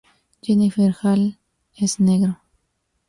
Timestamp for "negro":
1.99-2.35